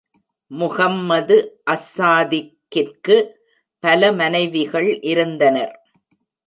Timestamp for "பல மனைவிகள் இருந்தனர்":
3.83-5.73